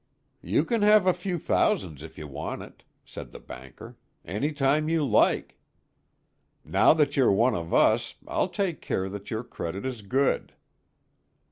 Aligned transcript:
"You 0.41 0.65
can 0.65 0.81
have 0.81 1.05
a 1.05 1.13
few 1.13 1.37
thousands 1.37 2.01
if 2.01 2.17
you 2.17 2.27
want 2.27 2.63
it," 2.63 2.81
said 3.05 3.31
the 3.31 3.39
banker, 3.39 3.97
"any 4.25 4.51
time 4.51 4.89
you 4.89 5.05
like. 5.05 5.59
Now 6.65 6.91
that 6.95 7.15
you're 7.15 7.31
one 7.31 7.53
of 7.53 7.71
us, 7.71 8.15
I'll 8.27 8.49
take 8.49 8.81
care 8.81 9.09
that 9.09 9.29
your 9.29 9.43
credit 9.43 9.85
is 9.85 10.01
good." 10.01 10.55